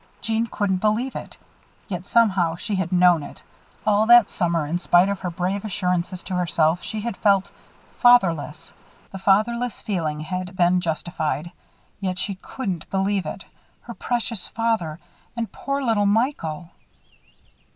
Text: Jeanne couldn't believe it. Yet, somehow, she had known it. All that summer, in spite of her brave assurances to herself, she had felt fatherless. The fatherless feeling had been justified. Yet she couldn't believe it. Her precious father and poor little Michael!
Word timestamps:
Jeanne 0.19 0.47
couldn't 0.47 0.77
believe 0.77 1.15
it. 1.15 1.37
Yet, 1.87 2.07
somehow, 2.07 2.55
she 2.55 2.73
had 2.73 2.91
known 2.91 3.21
it. 3.21 3.43
All 3.85 4.07
that 4.07 4.31
summer, 4.31 4.65
in 4.65 4.79
spite 4.79 5.09
of 5.09 5.19
her 5.19 5.29
brave 5.29 5.63
assurances 5.63 6.23
to 6.23 6.33
herself, 6.33 6.81
she 6.81 7.01
had 7.01 7.15
felt 7.15 7.51
fatherless. 7.99 8.73
The 9.11 9.19
fatherless 9.19 9.79
feeling 9.79 10.21
had 10.21 10.55
been 10.57 10.81
justified. 10.81 11.51
Yet 11.99 12.17
she 12.17 12.33
couldn't 12.33 12.89
believe 12.89 13.27
it. 13.27 13.45
Her 13.81 13.93
precious 13.93 14.47
father 14.47 14.97
and 15.37 15.51
poor 15.51 15.83
little 15.83 16.07
Michael! 16.07 16.71